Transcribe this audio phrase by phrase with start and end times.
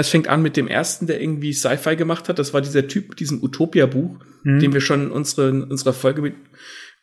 [0.00, 2.38] Es fängt an mit dem ersten, der irgendwie Sci-Fi gemacht hat.
[2.38, 4.60] Das war dieser Typ mit diesem Utopia-Buch, mhm.
[4.60, 6.34] den wir schon in, unsere, in unserer Folge mit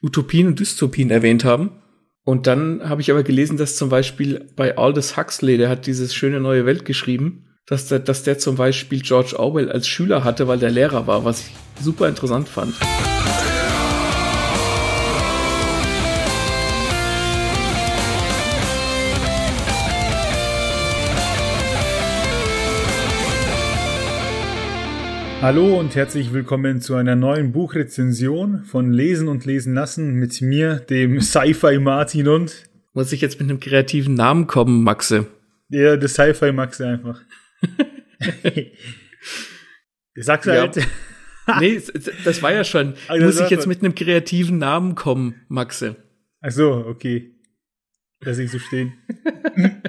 [0.02, 1.82] Utopien und Dystopien erwähnt haben.
[2.24, 6.16] Und dann habe ich aber gelesen, dass zum Beispiel bei Aldous Huxley, der hat dieses
[6.16, 10.48] schöne neue Welt geschrieben, dass der, dass der zum Beispiel George Orwell als Schüler hatte,
[10.48, 12.74] weil der Lehrer war, was ich super interessant fand.
[25.46, 30.78] Hallo und herzlich willkommen zu einer neuen Buchrezension von Lesen und Lesen lassen mit mir,
[30.78, 32.64] dem Sci-Fi Martin und
[32.94, 35.28] muss ich jetzt mit einem kreativen Namen kommen, Maxe?
[35.70, 37.22] Ja, der Sci-Fi Maxe einfach.
[40.16, 40.78] Sag's halt.
[40.78, 40.84] Ja.
[41.60, 41.80] nee,
[42.24, 42.96] das war ja schon.
[43.08, 45.96] Also muss ich jetzt mit einem kreativen Namen kommen, Maxe?
[46.42, 47.36] Ach so, okay.
[48.22, 48.94] Lass ich so stehen.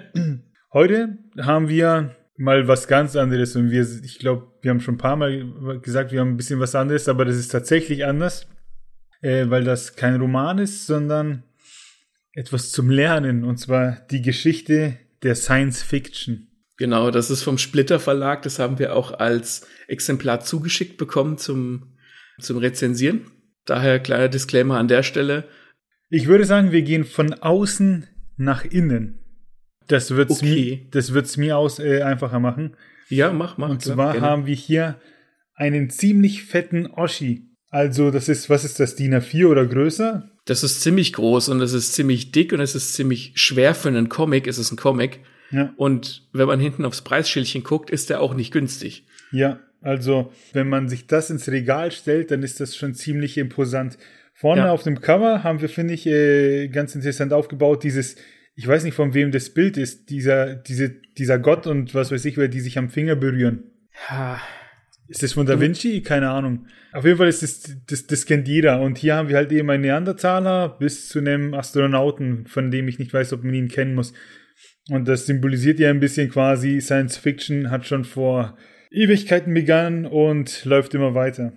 [0.74, 4.98] Heute haben wir mal was ganz anderes und wir, ich glaube, wir haben schon ein
[4.98, 8.46] paar Mal gesagt, wir haben ein bisschen was anderes, aber das ist tatsächlich anders,
[9.23, 11.45] äh, weil das kein Roman ist, sondern
[12.32, 16.48] etwas zum Lernen und zwar die Geschichte der Science Fiction.
[16.76, 21.96] Genau, das ist vom Splitter Verlag, das haben wir auch als Exemplar zugeschickt bekommen zum,
[22.38, 23.30] zum Rezensieren.
[23.65, 25.48] Daher kleiner Disclaimer an der Stelle.
[26.10, 28.06] Ich würde sagen, wir gehen von außen
[28.37, 29.26] nach innen.
[29.88, 30.80] Das wird's okay.
[30.82, 32.76] mir, das wird's mir aus äh, einfacher machen.
[33.09, 33.70] Ja, mach, mach.
[33.70, 35.01] Und zwar klar, haben wir hier
[35.54, 37.51] einen ziemlich fetten Oschi.
[37.70, 40.30] Also, das ist, was ist das, DIN A4 oder größer?
[40.45, 43.88] Das ist ziemlich groß und es ist ziemlich dick und es ist ziemlich schwer für
[43.88, 44.46] einen Comic.
[44.46, 45.20] Es ist ein Comic.
[45.51, 45.73] Ja.
[45.76, 49.06] Und wenn man hinten aufs Preisschildchen guckt, ist der auch nicht günstig.
[49.32, 53.98] Ja, also, wenn man sich das ins Regal stellt, dann ist das schon ziemlich imposant.
[54.34, 54.71] Vorne ja.
[54.71, 58.16] auf dem Cover haben wir, finde ich, äh, ganz interessant aufgebaut, dieses
[58.57, 62.24] ich weiß nicht, von wem das Bild ist, dieser, diese, dieser Gott und was weiß
[62.24, 63.65] ich, wer die sich am Finger berühren.
[64.10, 64.41] Ja.
[65.09, 66.03] Ist das von Da Vinci?
[66.03, 66.66] Keine Ahnung.
[66.93, 68.81] Auf jeden Fall ist das, das, das kennt jeder.
[68.81, 72.99] Und hier haben wir halt eben einen Neandertaler bis zu einem Astronauten, von dem ich
[72.99, 74.15] nicht weiß, ob man ihn kennen muss.
[74.88, 78.56] Und das symbolisiert ja ein bisschen quasi, Science Fiction hat schon vor
[78.91, 81.53] Ewigkeiten begangen und läuft immer weiter.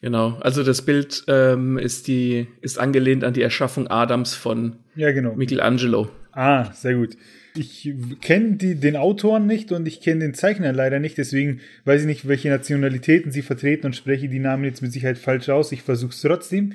[0.00, 5.12] Genau, also das Bild ähm, ist die ist angelehnt an die Erschaffung Adams von ja,
[5.12, 5.34] genau.
[5.34, 6.10] Michelangelo.
[6.32, 7.16] Ah, sehr gut.
[7.56, 12.06] Ich kenne den Autoren nicht und ich kenne den Zeichner leider nicht, deswegen weiß ich
[12.06, 15.72] nicht, welche Nationalitäten sie vertreten und spreche die Namen jetzt mit Sicherheit falsch aus.
[15.72, 16.74] Ich versuche es trotzdem.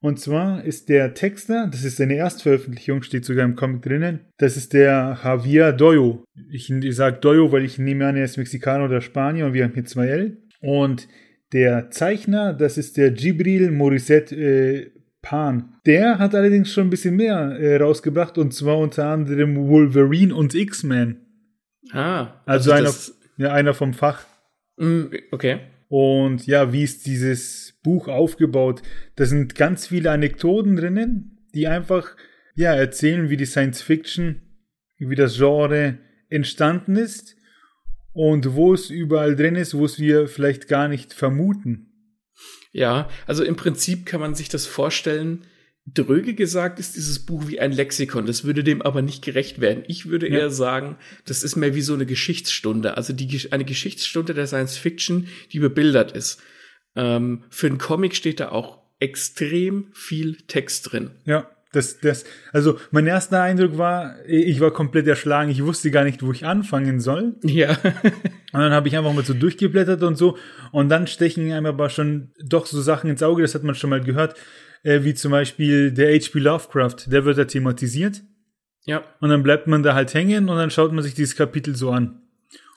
[0.00, 4.58] Und zwar ist der Texter, das ist seine Erstveröffentlichung, steht sogar im Comic drinnen, das
[4.58, 6.24] ist der Javier Doyo.
[6.50, 9.64] Ich, ich sage Doyo, weil ich nehme an, er ist Mexikaner oder Spanier und wir
[9.64, 10.36] haben hier zwei L.
[10.60, 11.08] Und
[11.54, 14.90] der Zeichner, das ist der Gibril Morissette äh,
[15.22, 15.76] Pan.
[15.86, 20.52] Der hat allerdings schon ein bisschen mehr äh, rausgebracht und zwar unter anderem Wolverine und
[20.52, 21.20] X-Men.
[21.92, 22.42] Ah.
[22.44, 24.26] Also, also einer, ja, einer vom Fach.
[24.78, 25.60] Mm, okay.
[25.88, 28.82] Und ja, wie ist dieses Buch aufgebaut?
[29.14, 32.16] Da sind ganz viele Anekdoten drinnen, die einfach
[32.56, 34.42] ja erzählen, wie die Science Fiction,
[34.98, 35.98] wie das Genre
[36.28, 37.36] entstanden ist
[38.14, 41.90] und wo es überall drin ist, wo es wir vielleicht gar nicht vermuten.
[42.72, 45.44] Ja, also im Prinzip kann man sich das vorstellen.
[45.86, 48.24] Dröge gesagt ist dieses Buch wie ein Lexikon.
[48.24, 49.84] Das würde dem aber nicht gerecht werden.
[49.86, 50.38] Ich würde ja.
[50.38, 52.96] eher sagen, das ist mehr wie so eine Geschichtsstunde.
[52.96, 56.40] Also die, eine Geschichtsstunde der Science Fiction, die bebildert ist.
[56.96, 61.10] Ähm, für einen Comic steht da auch extrem viel Text drin.
[61.26, 61.53] Ja.
[61.74, 65.50] Das, das, also mein erster Eindruck war, ich war komplett erschlagen.
[65.50, 67.34] Ich wusste gar nicht, wo ich anfangen soll.
[67.42, 67.70] Ja.
[67.70, 70.36] und dann habe ich einfach mal so durchgeblättert und so.
[70.72, 73.90] Und dann stechen einem aber schon doch so Sachen ins Auge, das hat man schon
[73.90, 74.36] mal gehört,
[74.82, 76.38] äh, wie zum Beispiel der H.P.
[76.38, 78.22] Lovecraft, der wird da thematisiert.
[78.86, 79.02] Ja.
[79.20, 81.90] Und dann bleibt man da halt hängen und dann schaut man sich dieses Kapitel so
[81.90, 82.20] an.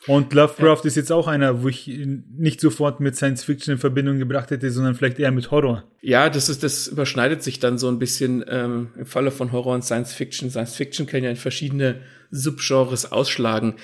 [0.08, 0.86] Und Lovecraft ja.
[0.86, 4.72] ist jetzt auch einer, wo ich nicht sofort mit Science Fiction in Verbindung gebracht hätte,
[4.72, 5.84] sondern vielleicht eher mit Horror.
[6.02, 9.76] Ja, das ist, das überschneidet sich dann so ein bisschen ähm, im Falle von Horror
[9.76, 10.50] und Science Fiction.
[10.50, 12.02] Science Fiction kann ja in verschiedene
[12.32, 13.76] Subgenres ausschlagen.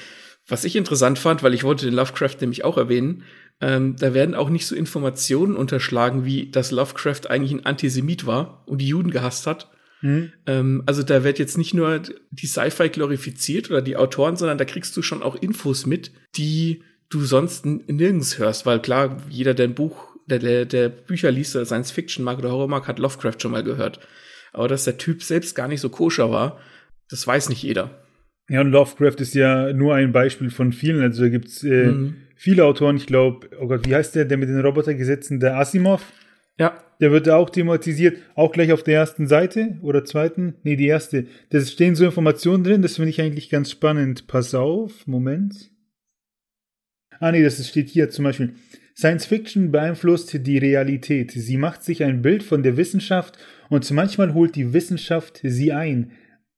[0.47, 3.24] Was ich interessant fand, weil ich wollte den Lovecraft nämlich auch erwähnen,
[3.62, 8.63] ähm, da werden auch nicht so Informationen unterschlagen, wie dass Lovecraft eigentlich ein Antisemit war
[8.65, 9.69] und die Juden gehasst hat,
[10.03, 10.33] Mhm.
[10.45, 14.65] Ähm, also da wird jetzt nicht nur die Sci-Fi glorifiziert oder die Autoren, sondern da
[14.65, 19.67] kriegst du schon auch Infos mit, die du sonst nirgends hörst, weil klar, jeder, der
[19.67, 23.00] ein Buch, der, der, der Bücher liest oder Science Fiction mag oder Horror mag, hat
[23.00, 24.00] Lovecraft schon mal gehört.
[24.51, 26.59] Aber dass der Typ selbst gar nicht so koscher war,
[27.09, 28.03] das weiß nicht jeder.
[28.49, 31.01] Ja, und Lovecraft ist ja nur ein Beispiel von vielen.
[31.01, 32.15] Also da gibt's äh, mhm.
[32.35, 36.11] viele Autoren, ich glaube, oh Gott, wie heißt der, der mit den Robotergesetzen, der Asimov?
[36.59, 36.83] Ja.
[37.00, 40.55] Der wird auch thematisiert, auch gleich auf der ersten Seite oder zweiten.
[40.63, 41.25] Nee, die erste.
[41.50, 44.27] Da stehen so Informationen drin, das finde ich eigentlich ganz spannend.
[44.27, 45.71] Pass auf, Moment.
[47.19, 48.53] Ah nee, das steht hier zum Beispiel.
[48.95, 51.31] Science Fiction beeinflusst die Realität.
[51.31, 53.38] Sie macht sich ein Bild von der Wissenschaft
[53.69, 56.11] und manchmal holt die Wissenschaft sie ein.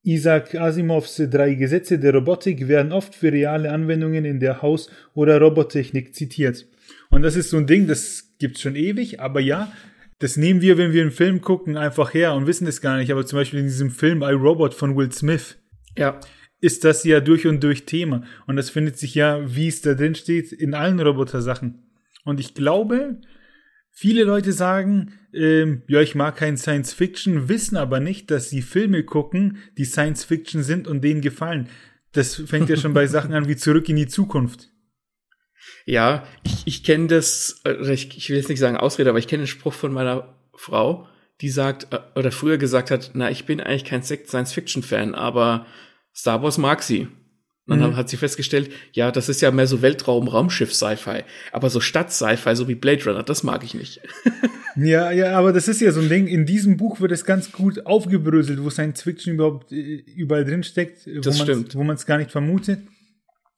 [0.04, 5.42] Isaac Asimovs drei Gesetze der Robotik werden oft für reale Anwendungen in der Haus- oder
[5.42, 6.68] Robottechnik zitiert.
[7.10, 9.72] Und das ist so ein Ding, das gibt's schon ewig, aber ja,
[10.20, 13.12] das nehmen wir, wenn wir einen Film gucken, einfach her und wissen es gar nicht.
[13.12, 15.58] Aber zum Beispiel in diesem Film I Robot von Will Smith.
[15.98, 16.20] Ja.
[16.62, 18.24] Ist das ja durch und durch Thema.
[18.48, 21.84] Und das findet sich ja, wie es da drin steht, in allen Roboter-Sachen.
[22.24, 23.20] Und ich glaube,
[23.92, 28.62] viele Leute sagen, ähm, ja, ich mag kein Science Fiction, wissen aber nicht, dass sie
[28.62, 31.68] Filme gucken, die Science Fiction sind und denen gefallen.
[32.14, 34.72] Das fängt ja schon bei Sachen an wie Zurück in die Zukunft.
[35.86, 39.44] Ja, ich, ich kenne das, ich, ich will jetzt nicht sagen Ausrede, aber ich kenne
[39.44, 41.08] den Spruch von meiner Frau,
[41.42, 45.66] die sagt, äh, oder früher gesagt hat, na, ich bin eigentlich kein Science-Fiction-Fan, aber
[46.14, 47.08] Star Wars mag sie.
[47.68, 47.96] Und dann mhm.
[47.96, 51.24] hat sie festgestellt, ja, das ist ja mehr so Weltraum, Raumschiff, Sci-Fi.
[51.52, 54.02] Aber so Stadt-Sci-Fi, so wie Blade Runner, das mag ich nicht.
[54.76, 56.28] ja, ja, aber das ist ja so ein Ding.
[56.28, 60.62] In diesem Buch wird es ganz gut aufgebröselt, wo Science Fiction überhaupt äh, überall drin
[60.62, 62.82] steckt, wo man es gar nicht vermutet.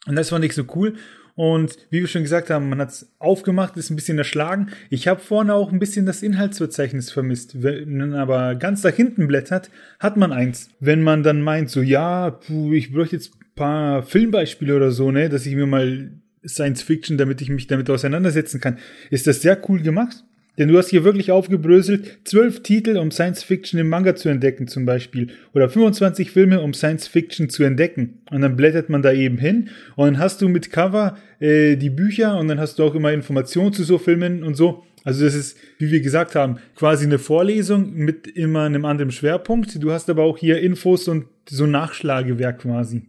[0.05, 0.95] Und das fand ich so cool.
[1.37, 4.69] Und wie wir schon gesagt haben, man hat es aufgemacht, ist ein bisschen erschlagen.
[4.89, 7.61] Ich habe vorne auch ein bisschen das Inhaltsverzeichnis vermisst.
[7.61, 9.69] Wenn man aber ganz nach hinten blättert,
[9.99, 10.71] hat man eins.
[10.79, 15.11] Wenn man dann meint, so ja, puh, ich bräuchte jetzt ein paar Filmbeispiele oder so,
[15.11, 16.09] ne, dass ich mir mal
[16.43, 18.79] Science Fiction, damit ich mich damit auseinandersetzen kann,
[19.11, 20.23] ist das sehr cool gemacht.
[20.57, 24.67] Denn du hast hier wirklich aufgebröselt, zwölf Titel, um Science Fiction im Manga zu entdecken
[24.67, 25.27] zum Beispiel.
[25.53, 28.21] Oder 25 Filme, um Science Fiction zu entdecken.
[28.31, 29.69] Und dann blättert man da eben hin.
[29.95, 33.13] Und dann hast du mit Cover äh, die Bücher und dann hast du auch immer
[33.13, 34.83] Informationen zu so Filmen und so.
[35.03, 39.81] Also das ist, wie wir gesagt haben, quasi eine Vorlesung mit immer einem anderen Schwerpunkt.
[39.81, 43.03] Du hast aber auch hier Infos und so Nachschlagewerk quasi.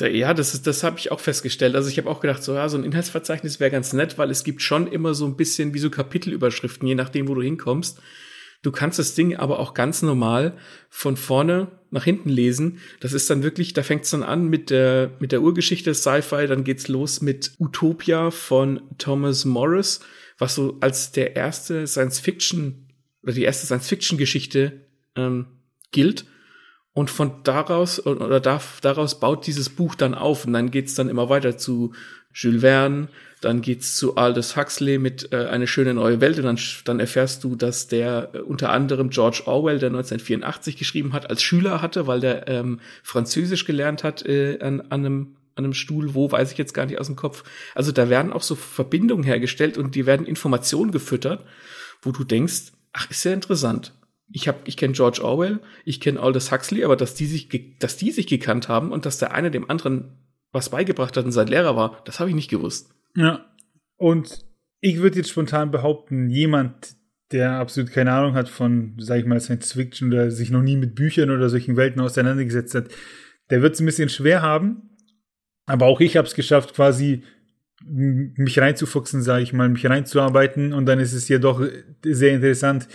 [0.00, 1.76] Ja, das ist, das habe ich auch festgestellt.
[1.76, 4.42] Also ich habe auch gedacht, so ja, so ein Inhaltsverzeichnis wäre ganz nett, weil es
[4.42, 8.00] gibt schon immer so ein bisschen wie so Kapitelüberschriften, je nachdem, wo du hinkommst.
[8.62, 10.56] Du kannst das Ding aber auch ganz normal
[10.88, 12.78] von vorne nach hinten lesen.
[12.98, 16.00] Das ist dann wirklich, da fängt es dann an mit der mit der Urgeschichte des
[16.02, 20.00] Sci-Fi, dann geht's los mit Utopia von Thomas Morris,
[20.38, 22.88] was so als der erste Science-Fiction
[23.22, 25.46] oder die erste Science-Fiction-Geschichte ähm,
[25.92, 26.24] gilt.
[26.94, 30.46] Und von daraus, oder daraus baut dieses Buch dann auf.
[30.46, 31.92] Und dann geht's dann immer weiter zu
[32.32, 33.08] Jules Verne,
[33.40, 36.38] dann geht's zu Aldous Huxley mit äh, Eine schöne neue Welt.
[36.38, 41.12] Und dann, dann erfährst du, dass der äh, unter anderem George Orwell, der 1984 geschrieben
[41.12, 45.62] hat, als Schüler hatte, weil der ähm, Französisch gelernt hat äh, an, an einem an
[45.62, 47.44] einem Stuhl, wo weiß ich jetzt gar nicht aus dem Kopf.
[47.76, 51.44] Also da werden auch so Verbindungen hergestellt und die werden Informationen gefüttert,
[52.02, 53.92] wo du denkst, ach, ist ja interessant
[54.32, 57.48] ich habe, ich kenne George Orwell, ich kenne Aldous Huxley, aber dass die sich,
[57.78, 60.18] dass die sich gekannt haben und dass der eine dem anderen
[60.52, 62.94] was beigebracht hat und sein Lehrer war, das habe ich nicht gewusst.
[63.16, 63.44] Ja.
[63.96, 64.44] Und
[64.80, 66.96] ich würde jetzt spontan behaupten, jemand,
[67.32, 70.76] der absolut keine Ahnung hat von, sag ich mal, Science Fiction oder sich noch nie
[70.76, 72.88] mit Büchern oder solchen Welten auseinandergesetzt hat,
[73.50, 74.90] der wird es ein bisschen schwer haben.
[75.66, 77.22] Aber auch ich habe es geschafft, quasi
[77.86, 81.62] mich reinzufuchsen, sage ich mal, mich reinzuarbeiten und dann ist es ja doch
[82.02, 82.88] sehr interessant,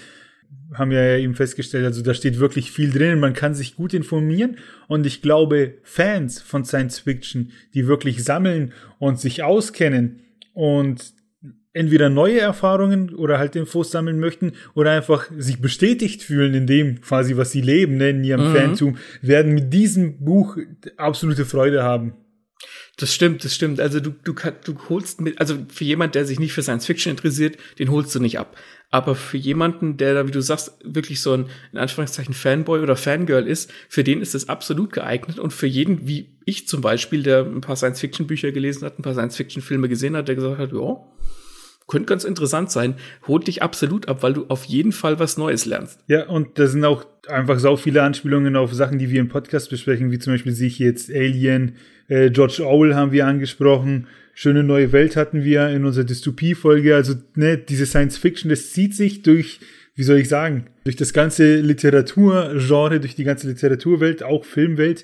[0.73, 3.93] haben wir ja eben festgestellt, also da steht wirklich viel drin, man kann sich gut
[3.93, 4.57] informieren
[4.87, 10.21] und ich glaube, Fans von Science Fiction, die wirklich sammeln und sich auskennen
[10.53, 11.13] und
[11.73, 17.01] entweder neue Erfahrungen oder halt Infos sammeln möchten oder einfach sich bestätigt fühlen in dem
[17.01, 18.55] quasi, was sie leben, ne, in ihrem mhm.
[18.55, 20.57] Fantum, werden mit diesem Buch
[20.97, 22.13] absolute Freude haben.
[22.99, 23.79] Das stimmt, das stimmt.
[23.79, 27.11] Also du, du, du holst mit, also für jemand, der sich nicht für Science Fiction
[27.11, 28.57] interessiert, den holst du nicht ab.
[28.91, 32.97] Aber für jemanden, der da, wie du sagst, wirklich so ein, in Anführungszeichen, Fanboy oder
[32.97, 35.39] Fangirl ist, für den ist es absolut geeignet.
[35.39, 39.13] Und für jeden, wie ich zum Beispiel, der ein paar Science-Fiction-Bücher gelesen hat, ein paar
[39.13, 40.97] Science-Fiction-Filme gesehen hat, der gesagt hat, ja,
[41.89, 42.95] könnte ganz interessant sein,
[43.27, 45.99] holt dich absolut ab, weil du auf jeden Fall was Neues lernst.
[46.07, 49.69] Ja, und da sind auch einfach so viele Anspielungen auf Sachen, die wir im Podcast
[49.69, 51.75] besprechen, wie zum Beispiel sehe ich jetzt Alien,
[52.07, 54.07] äh, George Orwell haben wir angesprochen,
[54.41, 56.95] Schöne neue Welt hatten wir in unserer Dystopie-Folge.
[56.95, 59.59] Also, ne, diese Science Fiction, das zieht sich durch,
[59.95, 65.03] wie soll ich sagen, durch das ganze Literaturgenre, durch die ganze Literaturwelt, auch Filmwelt.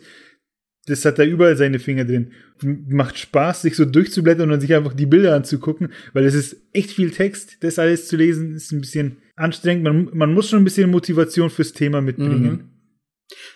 [0.87, 2.31] Das hat da überall seine Finger drin.
[2.61, 6.91] Macht Spaß, sich so durchzublättern und sich einfach die Bilder anzugucken, weil es ist echt
[6.91, 7.57] viel Text.
[7.61, 9.83] Das alles zu lesen ist ein bisschen anstrengend.
[9.83, 12.51] Man, man muss schon ein bisschen Motivation fürs Thema mitbringen.
[12.51, 12.69] Mhm.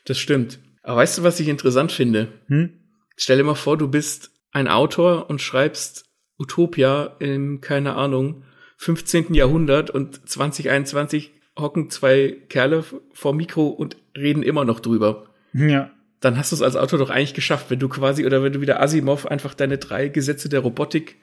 [0.05, 0.59] Das stimmt.
[0.81, 2.29] Aber weißt du, was ich interessant finde?
[2.47, 2.71] Hm?
[3.15, 6.05] Stell dir mal vor, du bist ein Autor und schreibst
[6.39, 8.43] Utopia im, keine Ahnung,
[8.77, 9.33] 15.
[9.33, 12.83] Jahrhundert und 2021 hocken zwei Kerle
[13.13, 15.27] vor Mikro und reden immer noch drüber.
[15.53, 15.91] Ja.
[16.19, 18.61] Dann hast du es als Autor doch eigentlich geschafft, wenn du quasi, oder wenn du
[18.61, 21.17] wieder Asimov einfach deine drei Gesetze der Robotik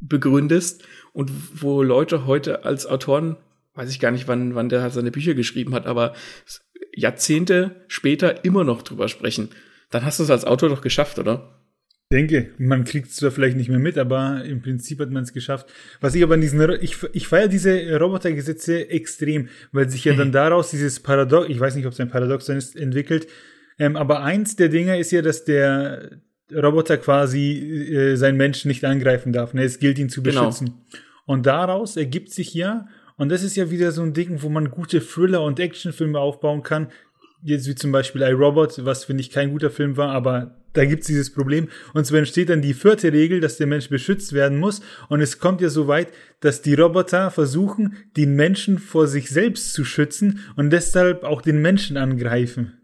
[0.00, 1.30] begründest und
[1.62, 3.36] wo Leute heute als Autoren,
[3.74, 6.14] weiß ich gar nicht, wann, wann der seine Bücher geschrieben hat, aber
[6.94, 9.48] Jahrzehnte später immer noch drüber sprechen,
[9.90, 11.62] dann hast du es als Autor doch geschafft, oder?
[12.12, 15.32] denke, man kriegt es zwar vielleicht nicht mehr mit, aber im Prinzip hat man es
[15.32, 15.72] geschafft.
[16.00, 20.28] Was ich aber in diesen, ich, ich feiere diese Robotergesetze extrem, weil sich ja dann
[20.28, 20.32] mhm.
[20.32, 23.26] daraus dieses Paradox, ich weiß nicht, ob es ein Paradoxon ist, entwickelt.
[23.82, 26.20] Ähm, aber eins der Dinge ist ja, dass der
[26.54, 29.54] Roboter quasi äh, seinen Menschen nicht angreifen darf.
[29.54, 29.64] Ne?
[29.64, 30.46] Es gilt ihn zu genau.
[30.46, 30.66] beschützen.
[30.66, 31.02] Genau.
[31.26, 32.86] Und daraus ergibt sich ja,
[33.16, 36.62] und das ist ja wieder so ein Ding, wo man gute Thriller- und Actionfilme aufbauen
[36.62, 36.92] kann.
[37.42, 41.08] Jetzt wie zum Beispiel iRobot, was finde ich kein guter Film war, aber da gibt's
[41.08, 41.68] dieses Problem.
[41.92, 44.80] Und so entsteht dann die vierte Regel, dass der Mensch beschützt werden muss.
[45.08, 46.06] Und es kommt ja so weit,
[46.38, 51.60] dass die Roboter versuchen, den Menschen vor sich selbst zu schützen und deshalb auch den
[51.60, 52.74] Menschen angreifen.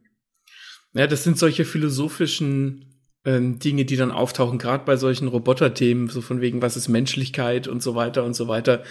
[0.95, 2.89] Ja, das sind solche philosophischen
[3.25, 7.69] ähm, Dinge, die dann auftauchen, gerade bei solchen Roboterthemen, so von wegen, was ist Menschlichkeit
[7.69, 8.83] und so weiter und so weiter.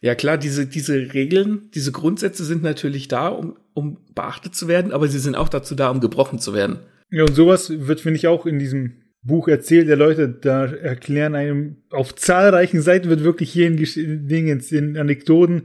[0.00, 4.92] Ja klar, diese, diese Regeln, diese Grundsätze sind natürlich da, um, um beachtet zu werden,
[4.92, 6.80] aber sie sind auch dazu da, um gebrochen zu werden.
[7.10, 11.34] Ja, und sowas wird, finde ich, auch in diesem Buch erzählt der Leute, da erklären
[11.34, 15.62] einem auf zahlreichen Seiten wird wirklich hier in Dingen, in Anekdoten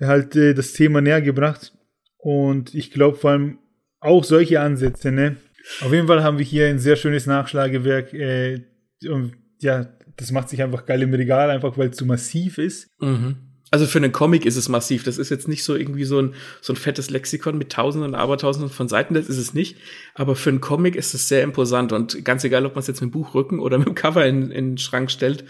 [0.00, 1.72] halt äh, das Thema näher gebracht.
[2.16, 3.58] Und ich glaube vor allem
[4.00, 5.36] auch solche Ansätze, ne?
[5.82, 8.12] Auf jeden Fall haben wir hier ein sehr schönes Nachschlagewerk.
[8.14, 8.62] Äh,
[9.08, 12.88] und ja, das macht sich einfach geil im Regal, einfach weil es so massiv ist.
[13.00, 13.36] Mhm.
[13.70, 15.04] Also für einen Comic ist es massiv.
[15.04, 18.70] Das ist jetzt nicht so irgendwie so ein, so ein fettes Lexikon mit tausenden, abertausenden
[18.70, 19.14] von Seiten.
[19.14, 19.76] Das ist es nicht.
[20.14, 21.92] Aber für einen Comic ist es sehr imposant.
[21.92, 24.50] Und ganz egal, ob man es jetzt mit dem Buchrücken oder mit dem Cover in,
[24.50, 25.44] in den Schrank stellt,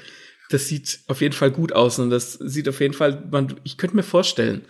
[0.51, 1.99] das sieht auf jeden Fall gut aus.
[1.99, 4.63] Und das sieht auf jeden Fall, man, ich könnte mir vorstellen,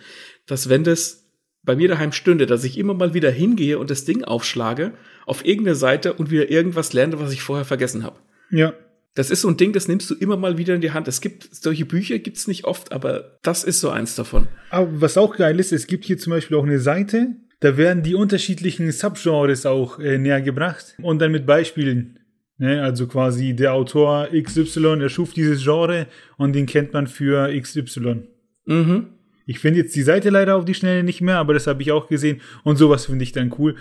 [0.47, 1.20] dass wenn das
[1.63, 4.93] bei mir daheim stünde, dass ich immer mal wieder hingehe und das Ding aufschlage
[5.25, 8.17] auf irgendeine Seite und wieder irgendwas lerne, was ich vorher vergessen habe.
[8.49, 8.73] Ja.
[9.13, 11.07] Das ist so ein Ding, das nimmst du immer mal wieder in die Hand.
[11.07, 14.47] Es gibt solche Bücher, gibt's nicht oft, aber das ist so eins davon.
[14.69, 18.03] Aber was auch geil ist, es gibt hier zum Beispiel auch eine Seite, da werden
[18.03, 22.19] die unterschiedlichen Subgenres auch äh, näher gebracht und dann mit Beispielen.
[22.57, 22.81] Ne?
[22.81, 28.23] Also quasi der Autor XY erschuf dieses Genre und den kennt man für XY.
[28.65, 29.07] Mhm.
[29.51, 31.91] Ich finde jetzt die Seite leider auf die Schnelle nicht mehr, aber das habe ich
[31.91, 33.75] auch gesehen und sowas finde ich dann cool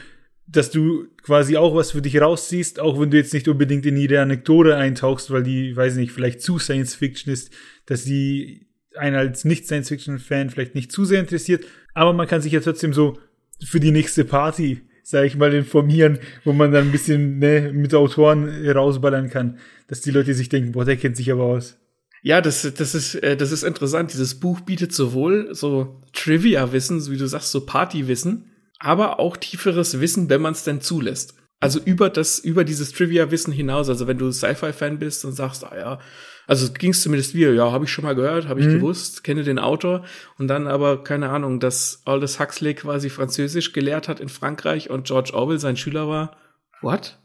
[0.52, 3.96] dass du quasi auch was für dich rausziehst, auch wenn du jetzt nicht unbedingt in
[3.96, 7.52] jede Anekdote eintauchst, weil die, weiß nicht, vielleicht zu Science Fiction ist,
[7.86, 12.60] dass die einen als Nicht-Science-Fiction-Fan vielleicht nicht zu sehr interessiert, aber man kann sich ja
[12.60, 13.18] trotzdem so
[13.64, 17.94] für die nächste Party, sag ich mal, informieren, wo man dann ein bisschen ne, mit
[17.94, 21.78] Autoren rausballern kann, dass die Leute sich denken, boah, der kennt sich aber aus.
[22.22, 24.12] Ja, das, das ist, äh, das ist interessant.
[24.12, 30.28] Dieses Buch bietet sowohl so Trivia-Wissen, wie du sagst, so Party-Wissen, aber auch tieferes Wissen,
[30.28, 31.34] wenn man es denn zulässt.
[31.60, 33.88] Also über das, über dieses Trivia-Wissen hinaus.
[33.88, 35.98] Also wenn du Sci-Fi-Fan bist und sagst, ah ja,
[36.46, 38.76] also ging es zumindest wieder, ja, habe ich schon mal gehört, habe ich mhm.
[38.76, 40.04] gewusst, kenne den Autor
[40.38, 45.06] und dann aber keine Ahnung, dass Aldous Huxley quasi Französisch gelehrt hat in Frankreich und
[45.06, 46.36] George Orwell sein Schüler war.
[46.80, 47.18] What?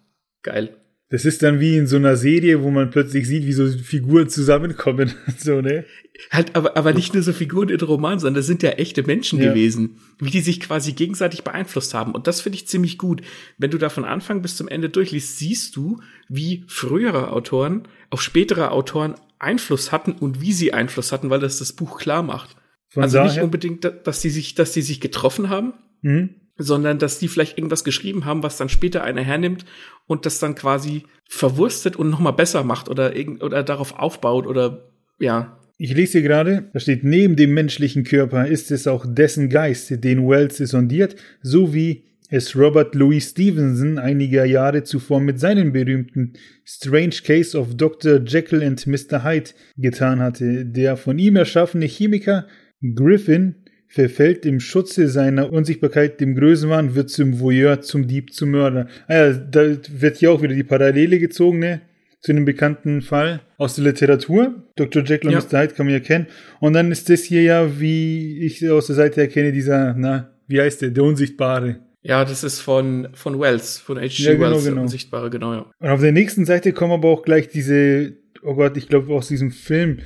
[0.44, 0.78] Geil.
[1.16, 4.28] Das ist dann wie in so einer Serie, wo man plötzlich sieht, wie so Figuren
[4.28, 5.14] zusammenkommen.
[5.38, 5.86] so, ne?
[6.30, 9.40] Halt, aber, aber nicht nur so Figuren in Roman, sondern das sind ja echte Menschen
[9.40, 9.48] ja.
[9.48, 12.12] gewesen, wie die sich quasi gegenseitig beeinflusst haben.
[12.12, 13.22] Und das finde ich ziemlich gut.
[13.58, 18.22] Wenn du da von Anfang bis zum Ende durchliest, siehst du, wie frühere Autoren auf
[18.22, 22.58] spätere Autoren Einfluss hatten und wie sie Einfluss hatten, weil das das Buch klar macht.
[22.90, 23.32] Von also daher?
[23.32, 27.58] nicht unbedingt, dass die sich, dass die sich getroffen haben, mhm sondern dass die vielleicht
[27.58, 29.66] irgendwas geschrieben haben, was dann später einer hernimmt
[30.08, 35.60] und das dann quasi verwurstet und nochmal besser macht oder, oder darauf aufbaut oder ja.
[35.78, 40.04] Ich lese hier gerade, da steht, neben dem menschlichen Körper ist es auch dessen Geist,
[40.04, 46.34] den Wells sondiert, so wie es Robert Louis Stevenson einige Jahre zuvor mit seinem berühmten
[46.64, 48.22] Strange Case of Dr.
[48.26, 49.24] Jekyll and Mr.
[49.24, 50.66] Hyde getan hatte.
[50.66, 52.48] Der von ihm erschaffene Chemiker
[52.96, 53.65] Griffin
[53.96, 58.90] verfällt im Schutze seiner Unsichtbarkeit dem Größenwahn, wird zum Voyeur, zum Dieb, zum Mörder.
[59.08, 61.80] Ah ja, da wird hier auch wieder die Parallele gezogen, ne?
[62.20, 64.54] Zu einem bekannten Fall aus der Literatur.
[64.76, 65.02] Dr.
[65.02, 65.40] Jekyll und ja.
[65.40, 65.62] Mr.
[65.62, 66.28] Hyde kann man ja kennen.
[66.60, 70.60] Und dann ist das hier ja, wie ich aus der Seite erkenne, dieser, na, wie
[70.60, 70.90] heißt der?
[70.90, 71.78] Der Unsichtbare.
[72.02, 74.24] Ja, das ist von, von Wells, von H.G.
[74.24, 74.82] Ja, genau, Wells, genau.
[74.82, 75.72] Unsichtbare, genau, ja.
[75.80, 78.12] Und auf der nächsten Seite kommen aber auch gleich diese,
[78.44, 80.00] oh Gott, ich glaube aus diesem Film,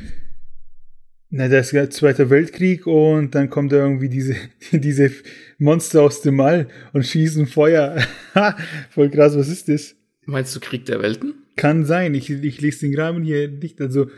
[1.32, 4.36] na, das ist Zweiter Weltkrieg und dann kommt da irgendwie diese,
[4.72, 5.12] diese
[5.60, 7.98] Monster aus dem All und schießen Feuer.
[8.90, 9.96] Voll krass, was ist das?
[10.26, 11.36] Meinst du Krieg der Welten?
[11.56, 13.80] Kann sein, ich, ich lese den Graben hier nicht.
[13.82, 14.10] Also,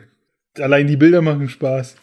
[0.57, 1.95] allein die Bilder machen Spaß.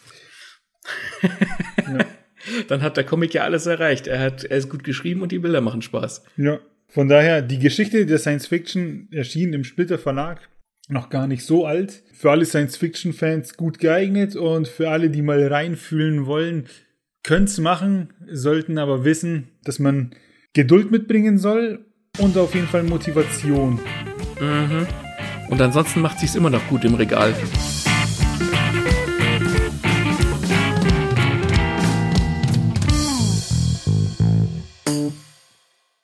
[1.21, 2.05] ja.
[2.67, 4.07] Dann hat der Comic ja alles erreicht.
[4.07, 6.23] Er, hat, er ist gut geschrieben und die Bilder machen Spaß.
[6.37, 10.49] Ja, von daher, die Geschichte der Science Fiction erschien im Splitter Verlag
[10.89, 12.03] noch gar nicht so alt.
[12.13, 16.65] Für alle Science-Fiction-Fans gut geeignet und für alle, die mal reinfühlen wollen,
[17.23, 20.15] können's machen, sollten aber wissen, dass man
[20.53, 21.85] Geduld mitbringen soll
[22.17, 23.79] und auf jeden Fall Motivation.
[24.41, 24.87] Mhm.
[25.49, 27.33] Und ansonsten macht sich's immer noch gut im Regal.